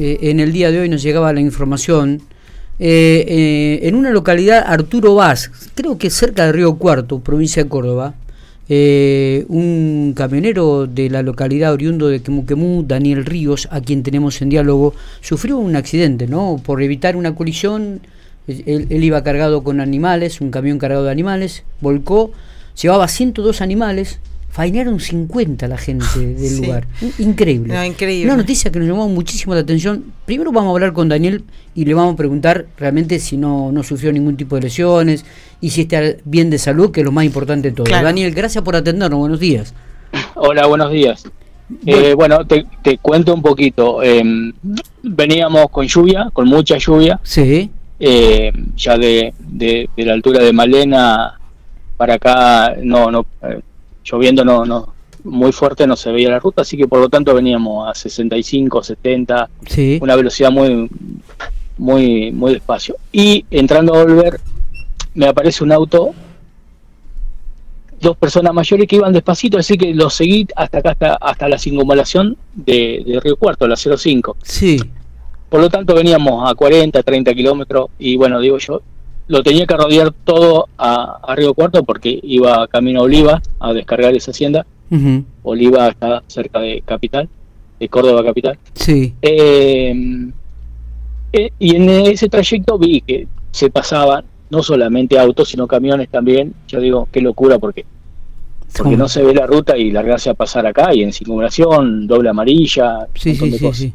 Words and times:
eh, 0.00 0.30
en 0.30 0.38
el 0.38 0.52
día 0.52 0.70
de 0.70 0.78
hoy 0.78 0.88
nos 0.88 1.02
llegaba 1.02 1.32
la 1.32 1.40
información. 1.40 2.22
Eh, 2.78 3.24
eh, 3.26 3.80
en 3.88 3.96
una 3.96 4.10
localidad, 4.10 4.62
Arturo 4.64 5.16
Vaz, 5.16 5.50
creo 5.74 5.98
que 5.98 6.08
cerca 6.08 6.46
de 6.46 6.52
Río 6.52 6.76
Cuarto, 6.76 7.18
provincia 7.18 7.64
de 7.64 7.68
Córdoba, 7.68 8.14
un 8.68 10.12
camionero 10.14 10.86
de 10.86 11.10
la 11.10 11.22
localidad 11.22 11.72
oriundo 11.72 12.06
de 12.06 12.20
Quemuquemú, 12.20 12.84
Daniel 12.86 13.24
Ríos, 13.24 13.66
a 13.72 13.80
quien 13.80 14.04
tenemos 14.04 14.40
en 14.40 14.50
diálogo, 14.50 14.94
sufrió 15.20 15.58
un 15.58 15.74
accidente, 15.74 16.28
¿no? 16.28 16.60
Por 16.64 16.80
evitar 16.80 17.16
una 17.16 17.34
colisión, 17.34 18.00
él, 18.46 18.86
él 18.90 19.02
iba 19.02 19.24
cargado 19.24 19.64
con 19.64 19.80
animales, 19.80 20.40
un 20.40 20.52
camión 20.52 20.78
cargado 20.78 21.04
de 21.04 21.10
animales, 21.10 21.64
volcó, 21.80 22.30
llevaba 22.80 23.08
102 23.08 23.62
animales, 23.62 24.20
fainaron 24.48 25.00
50 25.00 25.68
la 25.68 25.78
gente 25.78 26.18
del 26.18 26.56
lugar. 26.58 26.86
Increíble. 27.18 27.74
Una 28.24 28.36
noticia 28.36 28.70
que 28.70 28.78
nos 28.78 28.88
llamó 28.88 29.08
muchísimo 29.08 29.54
la 29.54 29.60
atención. 29.60 30.12
Primero 30.26 30.52
vamos 30.52 30.70
a 30.70 30.72
hablar 30.72 30.92
con 30.92 31.08
Daniel 31.08 31.44
y 31.74 31.84
le 31.84 31.94
vamos 31.94 32.14
a 32.14 32.16
preguntar 32.16 32.66
realmente 32.76 33.18
si 33.18 33.36
no, 33.36 33.70
no 33.72 33.82
sufrió 33.82 34.12
ningún 34.12 34.36
tipo 34.36 34.56
de 34.56 34.62
lesiones 34.62 35.24
y 35.60 35.70
si 35.70 35.82
está 35.82 36.00
bien 36.24 36.50
de 36.50 36.58
salud, 36.58 36.90
que 36.90 37.00
es 37.00 37.06
lo 37.06 37.12
más 37.12 37.24
importante 37.24 37.70
de 37.70 37.76
todo. 37.76 37.86
Daniel, 37.88 38.34
gracias 38.34 38.64
por 38.64 38.76
atendernos. 38.76 39.18
Buenos 39.18 39.40
días. 39.40 39.74
Hola, 40.34 40.66
buenos 40.66 40.90
días. 40.90 41.24
Bueno, 42.16 42.40
eh, 42.48 42.64
te, 42.82 42.98
cuento 42.98 43.34
un 43.34 43.42
poquito. 43.42 44.02
Em, 44.02 44.52
veníamos 45.02 45.68
con 45.70 45.86
lluvia, 45.86 46.30
con 46.32 46.48
mucha 46.48 46.78
lluvia. 46.78 47.20
Sí. 47.22 47.70
Eh, 48.00 48.52
ya 48.76 48.96
de, 48.96 49.34
de, 49.38 49.88
la 49.96 50.12
altura 50.12 50.42
de 50.42 50.52
Malena 50.52 51.38
para 51.96 52.14
acá 52.14 52.76
no, 52.80 53.10
no 53.10 53.26
eh, 53.42 53.60
lloviendo 54.10 54.44
no, 54.44 54.64
no 54.64 54.94
muy 55.24 55.52
fuerte 55.52 55.86
no 55.86 55.96
se 55.96 56.12
veía 56.12 56.30
la 56.30 56.38
ruta, 56.38 56.62
así 56.62 56.76
que 56.76 56.86
por 56.86 57.00
lo 57.00 57.08
tanto 57.08 57.34
veníamos 57.34 57.88
a 57.88 57.94
65, 57.94 58.82
70, 58.82 59.50
una 60.00 60.16
velocidad 60.16 60.50
muy 60.50 60.88
muy 61.76 62.32
muy 62.32 62.54
despacio. 62.54 62.96
Y 63.12 63.44
entrando 63.50 63.94
a 63.94 64.04
volver 64.04 64.40
me 65.14 65.26
aparece 65.26 65.64
un 65.64 65.72
auto 65.72 66.14
dos 68.00 68.16
personas 68.16 68.54
mayores 68.54 68.86
que 68.86 68.96
iban 68.96 69.12
despacito, 69.12 69.58
así 69.58 69.76
que 69.76 69.92
los 69.94 70.14
seguí 70.14 70.46
hasta 70.54 70.78
acá, 70.78 70.90
hasta, 70.90 71.14
hasta 71.14 71.48
la 71.48 71.58
circunvalación 71.58 72.36
de, 72.54 73.02
de, 73.04 73.20
Río 73.20 73.36
Cuarto, 73.36 73.66
la 73.66 73.76
05. 73.76 74.36
Sí. 74.42 74.78
Por 75.48 75.60
lo 75.60 75.68
tanto, 75.68 75.94
veníamos 75.94 76.48
a 76.48 76.54
40, 76.54 77.02
30 77.02 77.34
kilómetros, 77.34 77.88
y 77.98 78.16
bueno, 78.16 78.38
digo 78.40 78.58
yo, 78.58 78.82
lo 79.28 79.42
tenía 79.42 79.66
que 79.66 79.76
rodear 79.76 80.12
todo 80.24 80.68
a, 80.78 81.34
Río 81.36 81.54
Cuarto 81.54 81.84
porque 81.84 82.18
iba 82.22 82.66
camino 82.68 83.00
a 83.00 83.04
Oliva 83.04 83.42
a 83.60 83.72
descargar 83.72 84.14
esa 84.14 84.30
hacienda. 84.30 84.66
Oliva 85.42 85.88
está 85.88 86.22
cerca 86.26 86.60
de 86.60 86.82
Capital, 86.84 87.28
de 87.78 87.88
Córdoba 87.88 88.24
Capital. 88.24 88.58
Sí. 88.74 89.12
Eh, 89.20 90.30
eh, 91.32 91.50
y 91.58 91.76
en 91.76 91.90
ese 91.90 92.28
trayecto 92.28 92.78
vi 92.78 93.02
que 93.02 93.28
se 93.50 93.70
pasaban 93.70 94.24
no 94.50 94.62
solamente 94.62 95.18
autos, 95.18 95.50
sino 95.50 95.66
camiones 95.66 96.08
también. 96.08 96.54
Yo 96.66 96.80
digo, 96.80 97.06
qué 97.12 97.20
locura, 97.20 97.58
porque 97.58 97.84
porque 98.76 98.96
no 98.96 99.08
se 99.08 99.22
ve 99.22 99.34
la 99.34 99.46
ruta 99.46 99.76
y 99.76 99.90
largarse 99.90 100.30
a 100.30 100.34
pasar 100.34 100.66
acá 100.66 100.94
y 100.94 101.02
en 101.02 101.12
simulación, 101.12 102.06
doble 102.06 102.28
amarilla, 102.28 103.08
sí, 103.14 103.34
sí, 103.34 103.50
sí, 103.50 103.72
sí, 103.72 103.94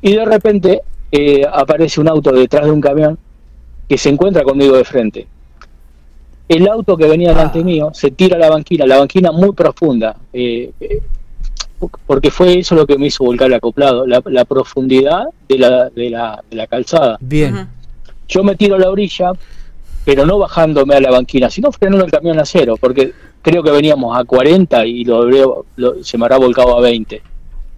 Y 0.00 0.12
de 0.12 0.24
repente 0.24 0.82
eh, 1.10 1.42
aparece 1.52 2.00
un 2.00 2.08
auto 2.08 2.32
detrás 2.32 2.66
de 2.66 2.70
un 2.70 2.80
camión 2.80 3.18
que 3.88 3.98
se 3.98 4.08
encuentra 4.08 4.42
conmigo 4.42 4.76
de 4.76 4.84
frente. 4.84 5.26
El 6.48 6.68
auto 6.68 6.96
que 6.96 7.06
venía 7.06 7.30
delante 7.30 7.60
ah. 7.60 7.64
mío 7.64 7.90
se 7.94 8.10
tira 8.10 8.36
a 8.36 8.38
la 8.38 8.50
banquina, 8.50 8.86
la 8.86 8.98
banquina 8.98 9.32
muy 9.32 9.52
profunda, 9.52 10.16
eh, 10.32 10.72
eh, 10.80 11.00
porque 12.06 12.30
fue 12.30 12.58
eso 12.58 12.74
lo 12.74 12.86
que 12.86 12.98
me 12.98 13.06
hizo 13.06 13.24
volcar 13.24 13.48
el 13.48 13.54
acoplado, 13.54 14.06
la, 14.06 14.44
profundidad 14.44 15.24
de 15.48 15.58
la, 15.58 15.88
de, 15.90 16.10
la, 16.10 16.42
de 16.48 16.56
la 16.56 16.66
calzada. 16.66 17.16
Bien. 17.20 17.68
Yo 18.28 18.44
me 18.44 18.54
tiro 18.54 18.76
a 18.76 18.78
la 18.78 18.90
orilla, 18.90 19.32
pero 20.04 20.24
no 20.26 20.38
bajándome 20.38 20.94
a 20.94 21.00
la 21.00 21.10
banquina, 21.10 21.50
sino 21.50 21.72
frenando 21.72 22.04
el 22.04 22.10
camión 22.10 22.38
a 22.38 22.44
cero, 22.44 22.76
porque 22.80 23.12
creo 23.42 23.62
que 23.62 23.70
veníamos 23.70 24.16
a 24.18 24.24
40 24.24 24.86
y 24.86 25.04
lo, 25.04 25.64
se 26.02 26.18
me 26.18 26.24
habrá 26.24 26.38
volcado 26.38 26.78
a 26.78 26.80
20. 26.80 27.22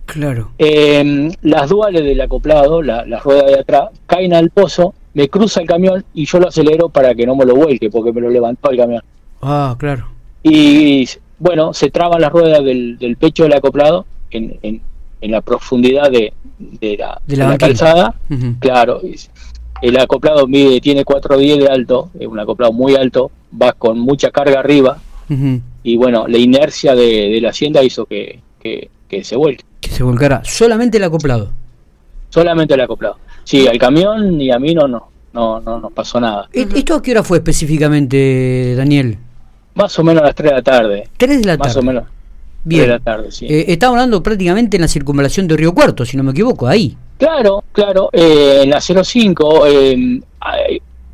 Claro. 0.07 0.51
Eh, 0.59 1.31
las 1.43 1.71
duales 1.71 2.05
del 2.05 2.21
acoplado, 2.21 2.83
la, 2.83 3.07
las 3.07 3.23
ruedas 3.25 3.47
de 3.47 3.61
atrás, 3.61 3.91
caen 4.07 4.35
al 4.35 4.51
pozo 4.51 4.95
me 5.15 5.29
cruza 5.29 5.61
el 5.61 5.67
camión 5.67 6.05
y 6.13 6.27
yo 6.27 6.39
lo 6.41 6.49
acelero 6.49 6.89
para 6.89 7.15
que 7.15 7.25
no 7.25 7.37
me 7.37 7.47
lo 7.47 7.55
vuelque, 7.55 7.89
porque 7.89 8.13
me 8.13 8.21
lo 8.21 8.29
levantó 8.29 8.71
el 8.71 8.77
camión. 8.77 9.03
Ah, 9.41 9.75
claro. 9.79 10.09
Y 10.43 11.09
bueno, 11.39 11.73
se 11.73 11.91
traban 11.91 12.21
las 12.21 12.33
ruedas 12.33 12.65
del, 12.65 13.17
pecho 13.19 13.45
del 13.45 13.55
acoplado 13.55 14.07
en, 14.31 14.59
en, 14.63 14.81
la 15.31 15.41
profundidad 15.41 16.11
de, 16.11 16.35
de 16.59 16.99
la, 16.99 17.21
de 17.27 17.37
la, 17.37 17.57
calzada. 17.57 18.15
Claro, 18.59 19.01
el 19.81 19.99
acoplado 19.99 20.47
mide, 20.47 20.81
tiene 20.81 21.05
410 21.05 21.59
de 21.59 21.69
alto, 21.69 22.11
es 22.19 22.27
un 22.27 22.39
acoplado 22.39 22.73
muy 22.73 22.95
alto, 22.95 23.31
va 23.61 23.73
con 23.73 23.99
mucha 23.99 24.31
carga 24.31 24.61
arriba. 24.61 24.99
Y 25.83 25.97
bueno, 25.97 26.27
la 26.29 26.39
inercia 26.39 26.95
de, 26.95 27.39
la 27.41 27.51
hacienda 27.51 27.83
hizo 27.83 28.05
que, 28.05 28.41
que, 28.61 28.91
que 29.09 29.25
se 29.25 29.37
vuelque. 29.37 29.65
Que 29.81 29.91
se 29.91 30.03
volcara. 30.03 30.43
Solamente 30.45 30.99
el 30.99 31.05
acoplado. 31.05 31.51
Solamente 32.29 32.75
el 32.75 32.81
acoplado. 32.81 33.17
Sí, 33.45 33.67
al 33.69 33.79
camión 33.79 34.41
y 34.41 34.51
a 34.51 34.59
mí 34.59 34.75
no, 34.75 34.89
no, 34.89 35.09
no, 35.33 35.61
no 35.61 35.81
nos 35.81 35.93
pasó 35.93 36.21
nada. 36.21 36.49
¿E-, 36.53 36.67
¿Esto 36.75 36.95
a 36.95 37.03
qué 37.03 37.13
hora 37.13 37.23
fue 37.23 37.39
específicamente, 37.39 38.75
Daniel? 38.77 39.19
Más 39.75 39.99
o 39.99 40.05
menos 40.05 40.23
a 40.23 40.27
las 40.27 40.35
3 40.35 40.51
de 40.51 40.57
la 40.57 40.63
tarde. 40.63 41.09
3 41.17 41.41
de 41.41 41.47
la 41.47 41.57
tarde. 41.57 41.69
Más 41.69 41.77
o 41.77 41.83
menos. 41.83 42.05
Bien. 42.65 42.85
3 42.85 42.87
de 42.89 42.99
la 42.99 43.05
tarde, 43.05 43.31
sí. 43.31 43.47
Eh, 43.47 43.67
estamos 43.69 43.97
hablando 43.97 44.23
prácticamente 44.23 44.77
en 44.77 44.83
la 44.83 44.89
circunvalación 44.89 45.47
de 45.49 45.57
Río 45.57 45.75
Cuarto, 45.75 46.05
si 46.05 46.17
no 46.17 46.23
me 46.23 46.31
equivoco, 46.31 46.67
ahí. 46.67 46.97
Claro, 47.19 47.65
claro, 47.73 48.11
eh, 48.13 48.63
en 48.65 48.71
la 48.71 48.81
05, 48.81 49.67
eh, 49.67 50.21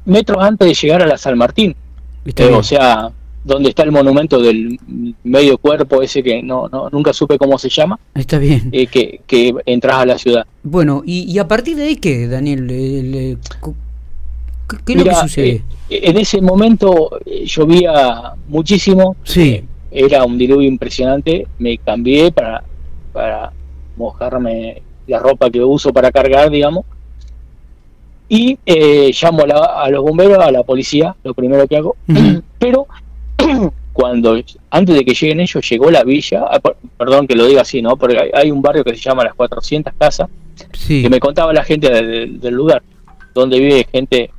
metros 0.04 0.42
antes 0.42 0.68
de 0.68 0.74
llegar 0.74 1.02
a 1.02 1.06
la 1.06 1.18
San 1.18 1.36
Martín. 1.36 1.74
Eh, 2.24 2.52
o 2.52 2.62
sea, 2.62 3.10
donde 3.42 3.70
está 3.70 3.82
el 3.82 3.92
monumento 3.92 4.40
del 4.40 4.78
medio 5.24 5.58
cuerpo 5.58 6.02
ese 6.02 6.22
que 6.22 6.42
no, 6.42 6.68
no 6.68 6.90
nunca 6.90 7.12
supe 7.12 7.38
cómo 7.38 7.58
se 7.58 7.68
llama. 7.68 7.98
Está 8.14 8.38
bien. 8.38 8.68
Eh, 8.72 8.86
que, 8.86 9.20
que 9.26 9.54
entras 9.66 9.96
a 9.96 10.06
la 10.06 10.18
ciudad. 10.18 10.46
Bueno, 10.62 11.02
y, 11.04 11.38
a 11.38 11.48
partir 11.48 11.76
de 11.76 11.84
ahí 11.84 11.96
qué, 11.96 12.28
Daniel? 12.28 12.66
¿Qué, 12.68 13.36
es 14.92 14.98
lo 14.98 15.04
que 15.04 15.14
sucede? 15.14 15.62
Eh, 15.88 16.00
en 16.04 16.18
ese 16.18 16.40
momento 16.40 17.18
eh, 17.24 17.44
llovía 17.46 18.34
muchísimo. 18.48 19.16
Sí. 19.24 19.64
era 19.90 20.24
un 20.24 20.36
diluvio 20.36 20.68
impresionante. 20.68 21.46
Me 21.58 21.78
cambié 21.78 22.30
para, 22.30 22.62
para 23.12 23.52
mojarme 23.96 24.82
la 25.06 25.18
ropa 25.18 25.50
que 25.50 25.64
uso 25.64 25.92
para 25.92 26.12
cargar, 26.12 26.50
digamos. 26.50 26.84
Y 28.28 28.56
llamo 28.64 29.42
a, 29.42 29.90
los 29.90 30.04
bomberos, 30.04 30.38
a 30.38 30.52
la 30.52 30.62
policía, 30.62 31.16
lo 31.24 31.34
primero 31.34 31.66
que 31.66 31.76
hago. 31.76 31.96
Pero 32.60 32.86
cuando 33.92 34.40
antes 34.70 34.94
de 34.94 35.04
que 35.04 35.14
lleguen 35.14 35.40
ellos 35.40 35.68
llegó 35.68 35.90
la 35.90 36.04
villa, 36.04 36.44
ah, 36.50 36.60
perdón 36.96 37.26
que 37.26 37.34
lo 37.34 37.46
diga 37.46 37.62
así, 37.62 37.82
¿no? 37.82 37.96
Porque 37.96 38.30
hay, 38.32 38.50
un 38.50 38.62
barrio 38.62 38.84
que 38.84 38.94
se 38.94 39.00
llama 39.02 39.24
Las 39.24 39.34
400 39.34 39.92
Casas, 39.98 40.28
que 40.86 41.08
me 41.10 41.20
contaba 41.20 41.52
la 41.52 41.64
gente 41.64 41.90
del 41.90 42.54
lugar, 42.54 42.82
donde 43.34 43.58
vive 43.58 43.86
gente 43.90 44.30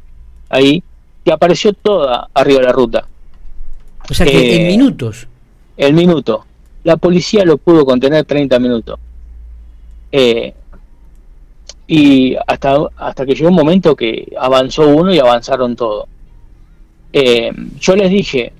ahí, 0.50 0.84
que 1.24 1.32
apareció 1.32 1.74
toda 1.74 2.30
arriba 2.34 2.60
de 2.60 2.66
la 2.66 2.72
ruta. 2.72 3.08
O 4.10 4.14
sea 4.14 4.26
que 4.26 4.56
en 4.56 4.62
eh, 4.62 4.78
minutos. 4.78 5.28
El 5.78 5.94
minuto. 5.94 6.46
La 6.84 6.98
policía 6.98 7.46
lo 7.46 7.58
pudo 7.58 7.86
contener 7.86 8.26
30 8.26 8.60
minutos. 8.60 9.00
Eh, 10.12 10.54
y 11.88 12.36
hasta, 12.48 12.78
hasta 12.98 13.26
que 13.26 13.36
llegó 13.36 13.50
un 13.50 13.56
momento 13.56 13.96
que 13.96 14.32
avanzó 14.40 14.88
uno 14.88 15.14
y 15.14 15.20
avanzaron 15.20 15.76
todos. 15.76 16.08
Eh, 17.14 17.52
yo 17.80 17.96
les 17.96 18.10
dije, 18.10 18.54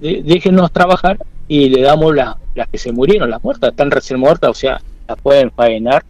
déjenos 0.00 0.72
trabajar 0.72 1.18
y 1.48 1.68
le 1.68 1.82
damos 1.82 2.14
las 2.14 2.36
que 2.70 2.78
se 2.78 2.92
murieron, 2.92 3.30
las 3.30 3.42
muertas, 3.42 3.70
están 3.70 3.90
recién 3.90 4.20
muertas, 4.20 4.50
o 4.50 4.54
sea, 4.54 4.80
las 5.08 5.20
pueden 5.20 5.50
faenar, 5.50 6.04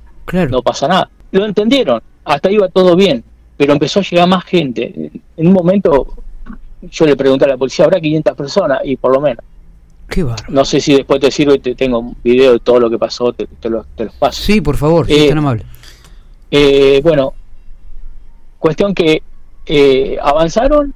no 0.49 0.63
pasa 0.63 0.89
nada. 0.89 1.11
Lo 1.33 1.45
entendieron, 1.45 2.03
hasta 2.25 2.51
iba 2.51 2.69
todo 2.69 2.97
bien, 2.97 3.25
pero 3.57 3.73
empezó 3.73 4.01
a 4.01 4.03
llegar 4.03 4.29
más 4.29 4.45
gente. 4.45 5.11
En 5.37 5.47
un 5.47 5.53
momento 5.53 6.15
yo 6.83 7.07
le 7.07 7.17
pregunté 7.17 7.45
a 7.45 7.49
la 7.49 7.57
policía, 7.57 7.85
habrá 7.85 8.01
500 8.01 8.37
personas 8.37 8.81
y 8.85 8.97
por 8.97 9.13
lo 9.13 9.21
menos. 9.21 9.45
Qué 10.09 10.27
no 10.49 10.65
sé 10.65 10.81
si 10.81 10.95
después 10.95 11.21
te 11.21 11.31
sirve, 11.31 11.59
te 11.59 11.77
tengo 11.77 12.01
un 12.01 12.17
video 12.23 12.55
de 12.55 12.59
todo 12.59 12.81
lo 12.81 12.91
que 12.91 12.99
pasó, 12.99 13.33
te, 13.33 13.47
te, 13.47 13.71
los 13.71 13.87
paso. 14.19 14.43
Sí, 14.43 14.61
por 14.61 14.77
favor, 14.77 15.07
eh, 15.09 15.29
tan 15.29 15.39
amable. 15.39 15.65
Eh, 16.51 17.01
bueno, 17.03 17.33
cuestión 18.59 18.93
que 18.93 19.23
eh, 19.67 20.19
avanzaron 20.21 20.93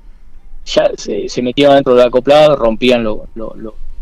ya 0.65 0.91
se, 0.97 1.29
se 1.29 1.43
metían 1.43 1.75
dentro 1.75 1.95
del 1.95 2.07
acoplado, 2.07 2.57
rompían 2.57 3.05
lo, 3.05 3.27
lo, 3.35 3.55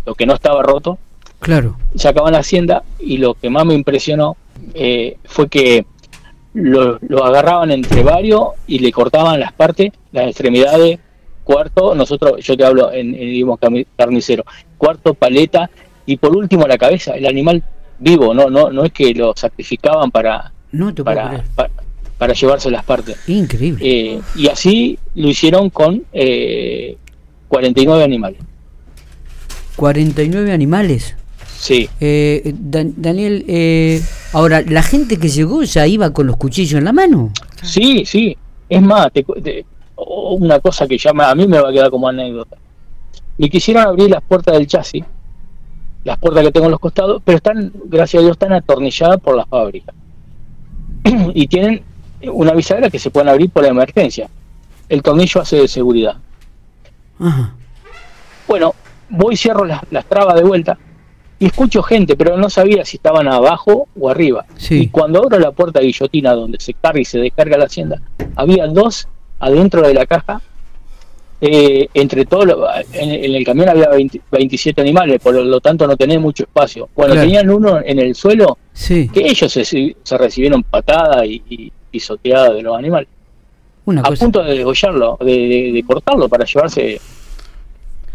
lo, 0.05 0.14
que 0.14 0.26
no 0.26 0.35
estaba 0.35 0.62
roto. 0.62 0.99
Claro. 1.41 1.76
Sacaban 1.97 2.32
la 2.32 2.38
hacienda 2.38 2.85
y 3.00 3.19
lo 3.19 3.35
que 3.35 3.50
más 3.50 3.67
me 3.67 3.75
impresionó 3.75 4.37
eh, 4.75 5.17
fue 5.25 5.49
que 5.49 5.87
lo, 6.55 6.99
lo, 7.00 7.25
agarraban 7.25 7.70
entre 7.73 8.03
varios 8.03 8.50
y 8.67 8.79
le 8.79 8.93
cortaban 8.93 9.41
las 9.41 9.53
partes, 9.53 9.93
las 10.12 10.29
extremidades, 10.29 11.00
cuarto, 11.43 11.94
nosotros, 11.94 12.44
yo 12.44 12.56
te 12.56 12.65
hablo 12.65 12.93
en, 12.93 13.15
en 13.15 13.87
carnicero, 13.97 14.44
cuarto, 14.79 15.15
paleta 15.15 15.69
y 16.06 16.17
por 16.17 16.37
último 16.37 16.67
la 16.67 16.79
cabeza. 16.79 17.15
El 17.15 17.26
animal 17.26 17.62
vivo, 17.99 18.35
no, 18.35 18.50
no, 18.50 18.70
no 18.70 18.85
es 18.85 18.93
que 18.93 19.15
lo 19.15 19.32
sacrificaban 19.37 20.11
para, 20.11 20.53
No 20.70 20.94
te 20.94 21.03
para, 21.03 21.44
para 22.22 22.34
llevarse 22.34 22.70
las 22.70 22.84
partes. 22.84 23.16
Increíble. 23.26 23.80
Eh, 23.84 24.20
y 24.36 24.46
así 24.46 24.96
lo 25.16 25.26
hicieron 25.28 25.70
con 25.70 26.04
eh, 26.12 26.96
49 27.48 28.04
animales. 28.04 28.38
49 29.74 30.52
animales. 30.52 31.16
Sí, 31.58 31.88
Eh, 31.98 32.54
Dan- 32.56 32.94
Daniel, 32.96 33.44
eh, 33.48 34.00
ahora, 34.34 34.62
¿la 34.62 34.84
gente 34.84 35.16
que 35.19 35.28
llegó 35.30 35.64
ya 35.64 35.84
iba 35.88 36.12
con 36.12 36.28
los 36.28 36.36
cuchillos 36.36 36.74
en 36.78 36.84
la 36.84 36.92
mano? 36.92 37.32
sí, 37.60 38.04
sí. 38.04 38.36
Es 38.69 38.80
más, 38.80 39.12
te 39.12 39.24
te- 39.24 39.66
una 39.96 40.60
cosa 40.60 40.86
que 40.86 40.96
llama, 40.98 41.28
a 41.28 41.34
mí 41.34 41.48
me 41.48 41.58
va 41.60 41.70
a 41.70 41.72
quedar 41.72 41.90
como 41.90 42.06
anécdota. 42.08 42.56
Le 43.36 43.50
quisieron 43.50 43.82
abrir 43.84 44.10
las 44.10 44.22
puertas 44.22 44.54
del 44.54 44.69
chasis, 44.69 45.02
las 46.04 46.19
puertas 46.19 46.44
que 46.44 46.52
tengo 46.52 46.66
en 46.66 46.70
los 46.72 46.80
costados, 46.80 47.20
pero 47.24 47.38
están, 47.38 47.72
gracias 47.86 48.20
a 48.20 48.24
Dios, 48.24 48.34
están 48.36 48.52
atornilladas 48.52 49.19
por 49.20 49.36
la 49.36 49.44
fábrica. 49.44 49.92
y 51.34 51.48
tienen 51.48 51.82
una 52.30 52.52
bisagra 52.52 52.90
que 52.90 52.98
se 52.98 53.10
pueden 53.10 53.28
abrir 53.28 53.50
por 53.50 53.64
emergencia. 53.64 54.28
El 54.88 55.02
tornillo 55.02 55.40
hace 55.40 55.56
de 55.56 55.69
seguridad. 55.69 56.16
Ajá. 57.19 57.54
Bueno, 58.48 58.74
voy, 59.08 59.36
cierro 59.36 59.64
las, 59.64 59.80
las 59.90 60.04
trabas 60.06 60.34
de 60.34 60.42
vuelta 60.42 60.78
y 61.38 61.46
escucho 61.46 61.82
gente, 61.82 62.16
pero 62.16 62.36
no 62.36 62.50
sabía 62.50 62.84
si 62.84 62.96
estaban 62.98 63.26
abajo 63.28 63.88
o 63.98 64.08
arriba. 64.10 64.44
Sí. 64.56 64.82
Y 64.82 64.88
cuando 64.88 65.20
abro 65.22 65.38
la 65.38 65.52
puerta 65.52 65.80
guillotina 65.80 66.34
donde 66.34 66.58
se 66.60 66.74
carga 66.74 67.00
y 67.00 67.04
se 67.04 67.19
descarga 67.19 67.56
la 67.58 67.64
hacienda, 67.64 68.00
había 68.36 68.66
dos 68.66 69.08
adentro 69.40 69.82
de 69.82 69.94
la 69.94 70.06
caja. 70.06 70.40
eh, 71.40 71.88
entre 71.94 72.24
todos, 72.24 72.46
en, 72.92 73.10
en 73.10 73.34
el 73.34 73.44
camión 73.44 73.69
había 73.69 73.88
20 73.88 74.20
27 74.30 74.80
animales, 74.80 75.20
por 75.20 75.34
lo 75.34 75.60
tanto 75.60 75.86
no 75.88 75.96
tenía 75.96 76.20
mucho 76.20 76.44
espacio. 76.44 76.88
Claro. 76.94 77.14
tenían 77.14 77.50
uno 77.50 77.80
en 77.84 77.98
el 77.98 78.14
suelo 78.14 78.58
Sí, 78.72 79.08
que 79.12 79.26
ellos 79.26 79.52
se, 79.52 79.64
se 79.64 80.19
recibieron 80.19 80.62
patadas 80.62 81.26
y, 81.26 81.42
y 81.48 81.72
pisoteadas 81.93 82.55
de 82.55 82.62
los 82.62 82.77
animales, 82.77 83.09
una 83.85 84.00
a 84.00 84.05
cosa. 84.05 84.25
punto 84.25 84.43
de 84.43 84.55
degollarlo, 84.59 85.17
de, 85.21 85.27
de- 85.27 85.71
de 85.73 85.85
cortarlo 85.87 86.29
para 86.29 86.44
llevarse 86.44 87.00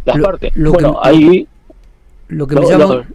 las 0.03 0.17
Lo- 0.17 0.23
partes. 0.25 0.51
lo 0.55 0.71
bueno, 0.73 0.99
que- 1.01 1.09
ahí 1.09 1.47
Lo 2.29 2.45
que, 2.47 2.55
lo- 2.55 2.61
me 2.63 2.67
llama, 2.67 3.07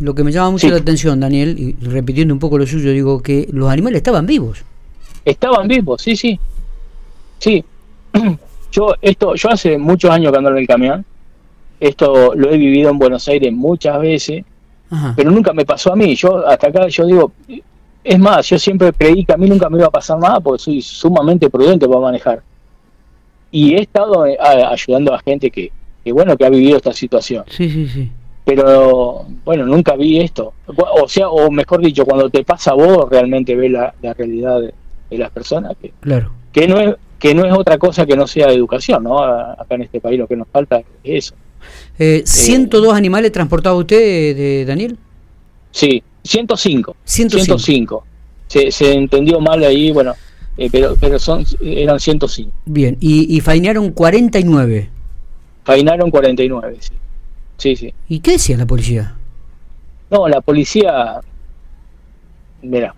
lo 0.00 0.14
que 0.14 0.24
me 0.24 0.32
llama 0.32 0.50
mucho 0.52 0.66
Sí. 0.66 0.72
la 0.72 0.78
atención, 0.78 1.20
Daniel, 1.20 1.58
y 1.58 1.72
repitiendo 1.84 2.32
un 2.32 2.40
poco 2.40 2.56
lo 2.56 2.66
suyo, 2.66 2.90
digo 2.92 3.22
que 3.22 3.48
los 3.52 3.68
animales 3.70 3.98
estaban 3.98 4.24
vivos. 4.26 4.62
Estaban 5.24 5.66
vivos, 5.68 6.00
sí, 6.00 6.16
sí. 6.16 6.38
Sí. 7.38 7.64
Yo 8.72 8.94
esto 9.00 9.34
yo 9.34 9.48
hace 9.50 9.78
muchos 9.78 10.10
años 10.10 10.32
que 10.32 10.38
ando 10.38 10.50
en 10.50 10.58
el 10.58 10.66
camión. 10.66 11.04
Esto 11.80 12.34
lo 12.34 12.50
he 12.50 12.58
vivido 12.58 12.90
en 12.90 12.98
Buenos 12.98 13.26
Aires 13.28 13.50
muchas 13.52 13.98
veces, 14.00 14.44
Ajá. 14.90 15.14
pero 15.16 15.30
nunca 15.30 15.52
me 15.54 15.64
pasó 15.64 15.92
a 15.92 15.96
mí. 15.96 16.14
Yo 16.14 16.46
hasta 16.46 16.66
acá 16.68 16.86
yo 16.88 17.06
digo, 17.06 17.32
es 18.06 18.18
más, 18.18 18.48
yo 18.48 18.58
siempre 18.58 18.92
creí 18.92 19.24
que 19.24 19.32
a 19.32 19.36
mí 19.36 19.48
nunca 19.48 19.68
me 19.68 19.78
iba 19.78 19.86
a 19.86 19.90
pasar 19.90 20.18
nada 20.18 20.40
porque 20.40 20.62
soy 20.62 20.80
sumamente 20.82 21.50
prudente 21.50 21.86
para 21.88 22.00
manejar. 22.00 22.42
Y 23.50 23.74
he 23.74 23.80
estado 23.82 24.26
eh, 24.26 24.36
a- 24.40 24.70
ayudando 24.70 25.14
a 25.14 25.18
gente 25.20 25.50
que, 25.50 25.70
que 26.04 26.12
bueno, 26.12 26.36
que 26.36 26.44
ha 26.44 26.50
vivido 26.50 26.76
esta 26.76 26.92
situación. 26.92 27.44
Sí, 27.48 27.70
sí, 27.70 27.88
sí. 27.88 28.10
Pero 28.44 29.26
bueno, 29.44 29.66
nunca 29.66 29.96
vi 29.96 30.20
esto. 30.20 30.52
O 30.66 31.08
sea, 31.08 31.28
o 31.28 31.50
mejor 31.50 31.80
dicho, 31.80 32.04
cuando 32.04 32.30
te 32.30 32.44
pasa 32.44 32.70
a 32.70 32.74
vos 32.74 33.08
realmente 33.10 33.56
ves 33.56 33.72
la, 33.72 33.92
la 34.02 34.14
realidad 34.14 34.60
de, 34.60 34.72
de 35.10 35.18
las 35.18 35.30
personas 35.30 35.72
que 35.80 35.92
Claro. 36.00 36.30
que 36.52 36.68
no 36.68 36.78
es 36.80 36.94
que 37.18 37.34
no 37.34 37.44
es 37.46 37.52
otra 37.54 37.78
cosa 37.78 38.04
que 38.06 38.14
no 38.14 38.26
sea 38.26 38.48
educación, 38.52 39.02
¿no? 39.04 39.18
Acá 39.22 39.74
en 39.74 39.82
este 39.82 40.00
país 40.00 40.18
lo 40.18 40.26
que 40.28 40.36
nos 40.36 40.46
falta 40.48 40.78
es 40.78 40.84
eso. 41.04 41.34
Eh, 41.98 42.22
¿102 42.24 42.92
animales 42.94 43.32
transportaba 43.32 43.74
usted, 43.74 43.96
eh, 43.98 44.34
de 44.34 44.64
Daniel? 44.66 44.98
Sí, 45.70 46.02
105. 46.26 46.96
105. 47.04 47.58
105. 47.58 48.04
Se, 48.48 48.70
se 48.70 48.92
entendió 48.92 49.40
mal 49.40 49.62
ahí, 49.64 49.90
bueno, 49.90 50.14
eh, 50.56 50.68
pero 50.70 50.96
pero 51.00 51.18
son 51.18 51.44
eran 51.60 51.98
105. 51.98 52.50
Bien. 52.66 52.96
Y, 53.00 53.36
y 53.36 53.40
fainearon 53.40 53.90
49. 53.90 54.90
Fainaron 55.64 56.10
49, 56.10 56.76
sí. 56.80 56.92
Sí, 57.58 57.76
sí. 57.76 57.94
¿Y 58.08 58.20
qué 58.20 58.32
decía 58.32 58.56
la 58.56 58.66
policía? 58.66 59.16
No, 60.10 60.28
la 60.28 60.40
policía 60.40 61.20
mira. 62.62 62.94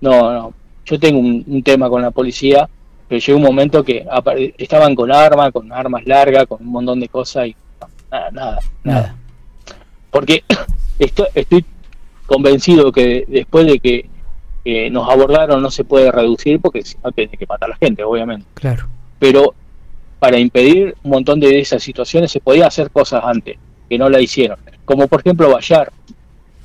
No, 0.00 0.32
no. 0.32 0.54
Yo 0.86 0.98
tengo 0.98 1.18
un, 1.18 1.44
un 1.46 1.62
tema 1.62 1.88
con 1.88 2.02
la 2.02 2.10
policía, 2.10 2.68
pero 3.08 3.20
llegó 3.20 3.38
un 3.38 3.44
momento 3.44 3.84
que 3.84 4.06
estaban 4.58 4.94
con 4.94 5.12
armas, 5.12 5.52
con 5.52 5.70
armas 5.72 6.06
largas, 6.06 6.46
con 6.46 6.60
un 6.62 6.72
montón 6.72 7.00
de 7.00 7.08
cosas 7.08 7.48
y 7.48 7.56
no, 7.80 7.88
nada, 8.10 8.30
nada, 8.30 8.60
nada. 8.82 9.16
Porque 10.10 10.42
estoy, 10.98 11.26
estoy 11.34 11.64
convencido 12.30 12.92
que 12.92 13.24
después 13.26 13.66
de 13.66 13.80
que 13.80 14.08
eh, 14.64 14.88
nos 14.88 15.08
abordaron 15.10 15.60
no 15.60 15.70
se 15.70 15.82
puede 15.82 16.12
reducir 16.12 16.60
porque 16.60 16.82
si 16.82 16.96
no 17.02 17.10
tiene 17.10 17.36
que 17.36 17.44
matar 17.46 17.70
a 17.70 17.72
la 17.72 17.76
gente, 17.76 18.04
obviamente. 18.04 18.46
Claro. 18.54 18.86
Pero 19.18 19.52
para 20.20 20.38
impedir 20.38 20.94
un 21.02 21.10
montón 21.10 21.40
de 21.40 21.58
esas 21.58 21.82
situaciones 21.82 22.30
se 22.30 22.40
podía 22.40 22.66
hacer 22.68 22.90
cosas 22.90 23.22
antes, 23.24 23.58
que 23.88 23.98
no 23.98 24.08
la 24.08 24.20
hicieron. 24.20 24.58
Como 24.84 25.08
por 25.08 25.20
ejemplo 25.20 25.50
vallar, 25.50 25.90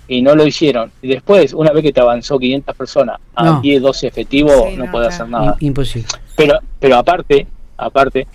y 0.07 0.21
no 0.21 0.35
lo 0.35 0.45
hicieron. 0.45 0.91
Y 1.01 1.07
después, 1.07 1.51
una 1.53 1.71
vez 1.71 1.81
que 1.81 1.91
te 1.91 1.99
avanzó 1.99 2.37
500 2.37 2.75
personas 2.75 3.17
a 3.33 3.43
No. 3.45 3.61
10, 3.61 3.81
12 3.81 4.05
efectivos, 4.07 4.53
Sí, 4.69 4.75
no 4.77 4.85
no, 4.85 4.91
podés 4.91 5.07
claro. 5.07 5.23
hacer 5.23 5.29
nada. 5.29 5.57
Imposible. 5.61 6.07
Pero, 6.35 6.59
pero 6.79 6.97
aparte, 6.97 7.47
aparte, 7.77 8.27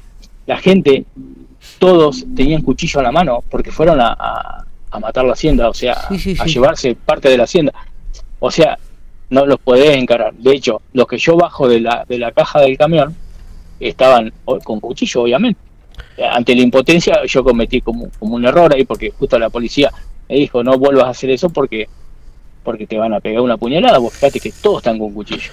la 0.46 0.56
gente, 0.58 1.04
todos 1.78 2.24
tenían 2.34 2.62
cuchillo 2.62 2.98
a 2.98 3.04
la 3.04 3.12
mano 3.12 3.44
porque 3.48 3.70
fueron 3.70 4.00
a, 4.00 4.16
a- 4.18 4.64
a 4.90 4.98
matar 4.98 5.24
la 5.24 5.32
hacienda, 5.32 5.68
o 5.68 5.74
sea, 5.74 6.08
Sí, 6.08 6.18
sí, 6.18 6.36
a 6.38 6.46
llevarse 6.46 6.94
parte 6.94 7.28
de 7.28 7.38
la 7.38 7.44
hacienda. 7.44 7.72
O 8.38 8.50
sea, 8.50 8.78
no 9.28 9.46
los 9.46 9.58
podés 9.60 9.96
encarar. 9.96 10.34
De 10.34 10.52
hecho, 10.52 10.82
los 10.92 11.06
que 11.06 11.18
yo 11.18 11.36
bajo 11.36 11.68
de 11.68 11.80
la, 11.80 12.04
de 12.08 12.18
la 12.18 12.32
caja 12.32 12.60
del 12.60 12.76
camión 12.76 13.14
estaban 13.78 14.32
con 14.44 14.80
cuchillo, 14.80 15.22
obviamente. 15.22 15.60
Ante 16.32 16.54
la 16.54 16.62
impotencia 16.62 17.20
yo 17.26 17.44
cometí 17.44 17.80
como, 17.80 18.08
como 18.18 18.34
un 18.34 18.44
error 18.44 18.74
ahí 18.74 18.84
porque 18.84 19.10
justo 19.10 19.38
la 19.38 19.48
policía 19.48 19.90
me 20.28 20.36
dijo 20.36 20.62
no 20.62 20.78
vuelvas 20.78 21.06
a 21.06 21.10
hacer 21.10 21.30
eso 21.30 21.48
porque 21.50 21.88
porque 22.62 22.86
te 22.86 22.98
van 22.98 23.14
a 23.14 23.20
pegar 23.20 23.40
una 23.40 23.56
puñalada. 23.56 23.98
Vos 23.98 24.12
fíjate 24.12 24.40
que 24.40 24.52
todos 24.60 24.78
están 24.78 24.98
con 24.98 25.12
cuchillo. 25.14 25.50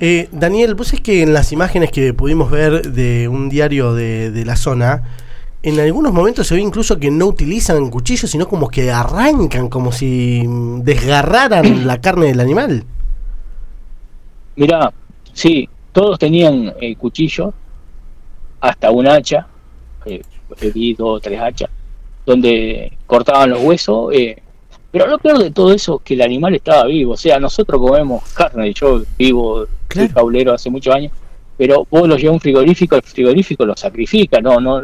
Eh, 0.00 0.28
Daniel, 0.32 0.74
vos 0.74 0.92
es 0.92 1.00
que 1.00 1.22
en 1.22 1.32
las 1.32 1.52
imágenes 1.52 1.92
que 1.92 2.12
pudimos 2.14 2.50
ver 2.50 2.90
de 2.90 3.28
un 3.28 3.48
diario 3.48 3.94
de, 3.94 4.30
de 4.30 4.44
la 4.44 4.56
zona, 4.56 5.02
en 5.62 5.78
algunos 5.80 6.12
momentos 6.12 6.46
se 6.46 6.54
ve 6.54 6.60
incluso 6.62 6.98
que 6.98 7.10
no 7.10 7.26
utilizan 7.26 7.90
cuchillos, 7.90 8.30
sino 8.30 8.48
como 8.48 8.68
que 8.68 8.90
arrancan, 8.90 9.68
como 9.68 9.92
si 9.92 10.42
mm, 10.46 10.82
desgarraran 10.82 11.86
la 11.86 12.00
carne 12.00 12.26
del 12.26 12.40
animal. 12.40 12.84
Mirá, 14.56 14.92
sí, 15.32 15.68
todos 15.92 16.18
tenían 16.18 16.72
eh, 16.80 16.96
cuchillo, 16.96 17.54
hasta 18.60 18.90
un 18.90 19.06
hacha, 19.08 19.46
eh, 20.04 20.22
he 20.60 20.70
vi 20.70 20.94
dos 20.94 21.18
o 21.18 21.20
tres 21.20 21.40
hachas, 21.40 21.70
donde 22.26 22.98
cortaban 23.06 23.50
los 23.50 23.60
huesos. 23.62 24.12
eh, 24.14 24.42
pero 24.90 25.06
lo 25.06 25.18
peor 25.18 25.38
de 25.38 25.52
todo 25.52 25.72
eso 25.72 25.96
es 25.98 26.02
que 26.04 26.14
el 26.14 26.22
animal 26.22 26.54
estaba 26.56 26.84
vivo. 26.86 27.12
O 27.12 27.16
sea, 27.16 27.38
nosotros 27.38 27.80
comemos 27.80 28.24
carne, 28.34 28.72
yo 28.74 29.02
vivo, 29.18 29.66
soy 29.94 30.08
Claro. 30.08 30.10
jaulero 30.10 30.52
hace 30.52 30.68
muchos 30.70 30.94
años, 30.94 31.12
pero 31.56 31.86
vos 31.90 32.08
lo 32.08 32.16
llevas 32.16 32.32
a 32.32 32.34
un 32.34 32.40
frigorífico, 32.40 32.96
el 32.96 33.02
frigorífico 33.02 33.64
lo 33.64 33.76
sacrifica, 33.76 34.40
no, 34.40 34.60
no. 34.60 34.82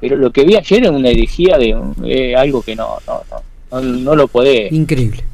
Pero 0.00 0.16
lo 0.16 0.30
que 0.30 0.44
vi 0.44 0.56
ayer 0.56 0.84
es 0.84 0.90
una 0.90 1.08
herejía 1.08 1.58
de 1.58 1.76
eh, 2.04 2.36
algo 2.36 2.62
que 2.62 2.76
no, 2.76 2.98
no, 3.06 3.20
no, 3.30 3.80
no, 3.80 3.82
no 3.82 4.16
lo 4.16 4.28
podés, 4.28 4.70
Increíble. 4.72 5.24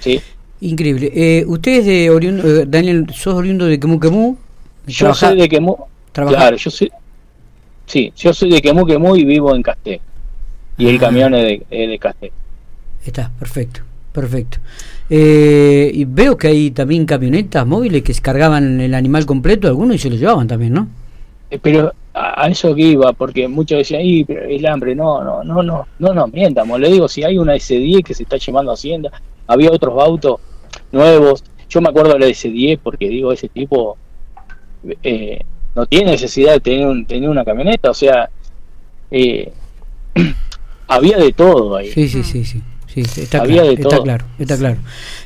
¿sí? 0.00 0.20
Increíble. 0.60 1.10
Eh, 1.14 1.44
usted 1.46 1.80
es 1.80 1.86
de 1.86 2.10
oriundo, 2.10 2.46
eh, 2.48 2.64
Daniel, 2.66 3.06
sos 3.12 3.34
oriundo 3.34 3.66
de 3.66 3.78
Quemu 3.80 3.98
Quemu. 4.00 4.36
Yo 4.86 5.06
Trabaja- 5.06 5.28
soy 5.28 5.38
de 5.40 5.48
Quemú, 5.48 5.76
trabaja- 6.12 6.36
claro, 6.36 6.56
yo 6.56 6.70
soy, 6.70 6.90
sí, 7.86 8.12
yo 8.16 8.32
soy 8.32 8.50
de 8.50 8.60
Quemú 8.62 8.86
Quemú 8.86 9.14
y 9.16 9.24
vivo 9.24 9.54
en 9.54 9.62
Castel. 9.62 10.00
Y 10.78 10.88
el 10.88 10.96
Ah. 10.96 11.00
camión 11.00 11.34
es 11.34 11.44
de, 11.44 11.66
es 11.70 11.88
de 11.90 11.98
Castel. 11.98 12.30
Está, 13.04 13.30
perfecto, 13.38 13.80
perfecto. 14.12 14.58
Eh, 15.10 15.90
y 15.92 16.04
veo 16.06 16.38
que 16.38 16.48
hay 16.48 16.70
también 16.70 17.04
camionetas 17.04 17.66
móviles 17.66 18.02
que 18.02 18.14
se 18.14 18.22
cargaban 18.22 18.80
el 18.80 18.94
animal 18.94 19.26
completo, 19.26 19.68
algunos 19.68 19.96
y 19.96 19.98
se 19.98 20.08
lo 20.10 20.16
llevaban 20.16 20.46
también, 20.48 20.72
¿no? 20.72 20.88
Eh, 21.50 21.58
Pero 21.60 21.92
a, 22.14 22.48
eso 22.48 22.74
que 22.74 22.82
iba, 22.82 23.12
porque 23.12 23.48
muchos 23.48 23.78
decían, 23.78 24.02
"Y, 24.04 24.24
pero 24.24 24.44
el 24.44 24.66
hambre, 24.66 24.94
no, 24.94 25.22
no, 25.24 25.42
no, 25.44 25.62
no, 25.62 25.86
no 25.98 26.14
nos 26.14 26.32
mientamos. 26.32 26.78
Le 26.78 26.90
digo, 26.90 27.08
si 27.08 27.24
hay 27.24 27.38
una 27.38 27.54
S10 27.54 28.02
que 28.04 28.14
se 28.14 28.24
está 28.24 28.36
llevando 28.36 28.70
a 28.70 28.74
Hacienda, 28.74 29.10
había 29.46 29.70
otros 29.70 29.94
autos 30.02 30.40
nuevos. 30.90 31.42
Yo 31.68 31.80
me 31.80 31.88
acuerdo 31.88 32.12
de 32.14 32.18
la 32.18 32.26
S10 32.26 32.78
porque 32.82 33.08
digo, 33.08 33.32
ese 33.32 33.48
tipo 33.48 33.96
eh, 35.02 35.40
no 35.74 35.86
tiene 35.86 36.10
necesidad 36.12 36.52
de 36.54 36.60
tener, 36.60 36.86
un- 36.86 37.06
tener 37.06 37.28
una 37.30 37.44
camioneta, 37.44 37.90
o 37.90 37.94
sea, 37.94 38.28
eh, 39.10 39.50
había 40.88 41.16
de 41.18 41.32
todo 41.32 41.76
ahí. 41.76 41.90
Sí, 41.90 42.08
sí, 42.08 42.22
sí, 42.22 42.44
sí. 42.44 42.60
sí, 42.86 43.00
está, 43.22 43.40
Había 43.40 43.62
claro, 43.62 43.68
de 43.68 43.74
está 43.74 43.88
todo. 43.88 44.02
claro, 44.02 44.24
está 44.38 44.58
claro. 44.58 44.76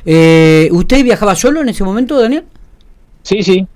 Eh, 0.05 0.69
¿Usted 0.71 1.03
viajaba 1.03 1.35
solo 1.35 1.61
en 1.61 1.69
ese 1.69 1.83
momento, 1.83 2.19
Daniel? 2.19 2.45
Sí, 3.23 3.43
sí. 3.43 3.67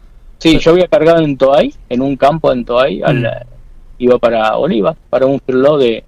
Sí, 0.42 0.58
yo 0.58 0.72
había 0.72 0.88
cargado 0.88 1.20
en 1.22 1.38
Toay, 1.38 1.72
en 1.88 2.02
un 2.02 2.18
campo 2.18 2.52
en 2.52 2.66
Toay, 2.66 3.02
al- 3.04 3.22
Mm. 3.22 3.28
iba 4.00 4.18
para 4.18 4.58
Olivas, 4.58 4.98
para 5.10 5.28
un 5.28 5.40
flot 5.40 5.80
de, 5.80 6.04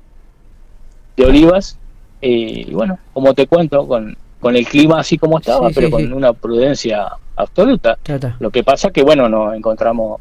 de 1.15 1.25
olivas. 1.25 1.77
eh, 2.25 2.65
y 2.69 2.73
bueno, 2.73 2.97
como 3.13 3.33
te 3.33 3.45
cuento, 3.47 3.85
con 3.87 4.15
con 4.39 4.55
el 4.57 4.65
clima 4.67 4.99
así 4.99 5.17
como 5.17 5.37
estaba, 5.39 5.69
Sí, 5.69 5.75
pero 5.75 5.87
sí, 5.87 5.91
con 5.91 6.01
sí. 6.07 6.11
una 6.11 6.33
prudencia 6.33 7.07
absoluta. 7.35 7.97
Lo 8.39 8.49
que 8.49 8.61
pasa 8.63 8.89
que, 8.91 9.01
bueno, 9.03 9.29
nos 9.29 9.53
encontramos 9.55 10.19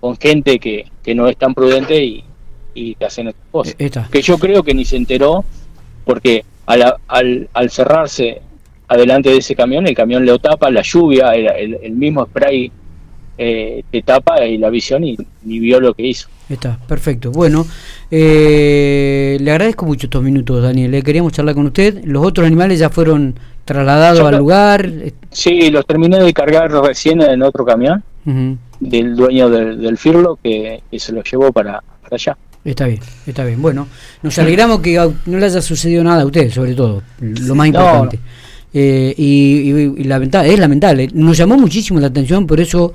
con 0.00 0.16
gente 0.16 0.58
que, 0.60 0.84
que 1.02 1.14
no 1.16 1.26
es 1.26 1.36
tan 1.36 1.52
prudente 1.52 2.04
y, 2.04 2.22
y 2.74 2.94
te 2.94 3.06
hacen 3.06 3.26
estas 3.28 3.42
cosas. 3.50 3.74
Eh. 3.78 3.90
Que 4.12 4.22
yo 4.22 4.38
creo 4.38 4.62
que 4.62 4.72
ni 4.74 4.84
se 4.84 4.96
enteró 4.96 5.44
porque 6.04 6.44
al, 6.66 6.94
al, 7.08 7.48
al 7.52 7.70
cerrarse 7.70 8.40
adelante 8.86 9.30
de 9.30 9.38
ese 9.38 9.56
camión, 9.56 9.84
el 9.88 9.94
camión 9.96 10.24
le 10.24 10.38
tapa 10.38 10.70
la 10.70 10.82
lluvia, 10.82 11.30
el, 11.34 11.46
el- 11.48 11.78
el 11.82 11.92
mismo 11.92 12.24
spray 12.26 12.70
eh, 13.38 13.82
te 13.90 14.02
tapa 14.02 14.44
y 14.46 14.58
la 14.58 14.70
visión 14.70 15.04
y 15.04 15.16
ni 15.44 15.58
vio 15.58 15.80
lo 15.80 15.94
que 15.94 16.06
hizo. 16.06 16.28
Está, 16.48 16.78
perfecto. 16.86 17.30
Bueno, 17.32 17.66
eh, 18.40 19.36
le 19.40 19.50
agradezco 19.50 19.84
mucho 19.86 20.06
estos 20.06 20.22
minutos, 20.22 20.62
Daniel. 20.62 20.90
Le 20.90 21.02
queríamos 21.02 21.32
charlar 21.32 21.54
con 21.54 21.66
usted. 21.66 22.04
Los 22.04 22.24
otros 22.26 22.46
animales 22.46 22.78
ya 22.78 22.90
fueron 22.90 23.34
trasladados 23.64 24.20
al 24.26 24.38
lugar. 24.38 24.86
Eh, 24.86 25.12
Sí, 25.30 25.70
los 25.70 25.84
terminé 25.86 26.18
de 26.18 26.32
cargar 26.32 26.70
recién 26.70 27.20
en 27.20 27.42
otro 27.42 27.64
camión 27.64 28.02
del 28.80 29.14
dueño 29.16 29.48
del, 29.48 29.80
del 29.80 29.96
Firlo 29.98 30.38
que, 30.42 30.82
que 30.90 30.98
se 30.98 31.12
lo 31.12 31.22
llevó 31.22 31.52
para, 31.52 31.80
para 32.02 32.14
allá. 32.16 32.36
Está 32.64 32.86
bien, 32.86 33.00
está 33.26 33.44
bien. 33.44 33.62
Bueno, 33.62 33.86
nos 34.22 34.36
alegramos 34.38 34.80
que 34.80 34.96
no 35.26 35.38
le 35.38 35.46
haya 35.46 35.62
sucedido 35.62 36.02
nada 36.02 36.22
a 36.22 36.26
usted, 36.26 36.50
sobre 36.50 36.74
todo, 36.74 37.02
lo 37.20 37.54
más 37.54 37.70
No, 37.70 37.78
importante. 37.80 38.18
Eh, 38.74 39.14
y 39.16 39.70
y- 39.70 39.94
y 40.00 40.04
lamenta- 40.04 40.44
es 40.44 40.58
lamentable. 40.58 41.08
Nos 41.14 41.36
llamó 41.38 41.56
muchísimo 41.56 42.00
la 42.00 42.08
atención, 42.08 42.46
por 42.46 42.58
eso 42.60 42.92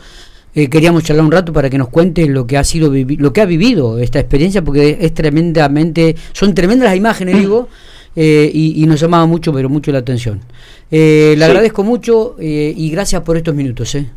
eh, 0.55 0.69
queríamos 0.69 1.03
charlar 1.03 1.25
un 1.25 1.31
rato 1.31 1.53
para 1.53 1.69
que 1.69 1.77
nos 1.77 1.89
cuente 1.89 2.25
lo 2.27 2.45
que 2.47 2.57
ha 2.57 2.63
sido 2.63 2.91
lo 2.93 3.33
que 3.33 3.41
ha 3.41 3.45
vivido 3.45 3.99
esta 3.99 4.19
experiencia, 4.19 4.61
porque 4.63 4.97
es 5.01 5.13
tremendamente, 5.13 6.15
son 6.33 6.53
tremendas 6.55 6.87
las 6.89 6.97
imágenes, 6.97 7.37
digo, 7.37 7.67
eh, 8.15 8.49
y, 8.53 8.81
y 8.83 8.85
nos 8.87 8.99
llamaba 8.99 9.25
mucho, 9.25 9.53
pero 9.53 9.69
mucho 9.69 9.91
la 9.91 9.99
atención. 9.99 10.41
Eh, 10.89 11.35
le 11.37 11.45
Sí. 11.45 11.51
agradezco 11.51 11.83
mucho 11.83 12.35
eh, 12.39 12.73
y 12.75 12.89
gracias 12.91 13.21
por 13.23 13.37
estos 13.37 13.53
minutos. 13.55 13.93
Eh. 13.95 14.09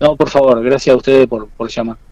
No, 0.00 0.16
por 0.16 0.30
favor, 0.30 0.62
gracias 0.62 0.94
a 0.94 0.96
ustedes 0.96 1.26
por, 1.26 1.48
por 1.48 1.68
llamar. 1.68 1.98